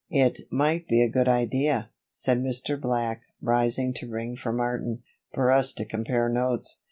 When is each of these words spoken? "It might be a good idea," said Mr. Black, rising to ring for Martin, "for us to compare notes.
"It 0.09 0.39
might 0.51 0.87
be 0.87 1.03
a 1.03 1.07
good 1.09 1.27
idea," 1.27 1.91
said 2.11 2.41
Mr. 2.41 2.81
Black, 2.81 3.21
rising 3.39 3.93
to 3.97 4.09
ring 4.09 4.35
for 4.35 4.51
Martin, 4.51 5.03
"for 5.31 5.51
us 5.51 5.73
to 5.73 5.85
compare 5.85 6.27
notes. 6.27 6.79